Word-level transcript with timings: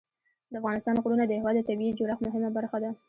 د 0.51 0.53
افغانستان 0.61 0.95
غرونه 1.03 1.23
د 1.25 1.31
هېواد 1.39 1.55
د 1.57 1.61
طبیعي 1.69 1.93
جوړښت 1.99 2.21
مهمه 2.27 2.49
برخه 2.57 2.77
ده. 2.83 2.91